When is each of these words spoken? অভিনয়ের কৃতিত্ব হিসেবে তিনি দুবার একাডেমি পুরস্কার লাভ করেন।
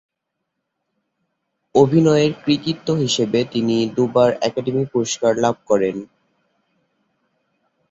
অভিনয়ের 1.75 2.31
কৃতিত্ব 2.43 2.87
হিসেবে 2.95 3.39
তিনি 3.51 3.75
দুবার 3.95 4.29
একাডেমি 4.41 4.83
পুরস্কার 4.93 5.31
লাভ 5.37 5.55
করেন। 5.65 5.95